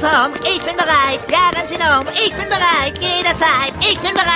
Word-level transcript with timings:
Form, 0.00 0.32
ich 0.44 0.62
bin 0.64 0.76
bereit. 0.76 1.20
Ja, 1.30 1.50
ganz 1.52 1.70
enorm, 1.70 2.06
ich 2.14 2.32
bin 2.32 2.48
bereit. 2.48 2.96
Jederzeit, 2.98 3.74
ich 3.80 4.00
bin 4.00 4.14
bereit. 4.14 4.30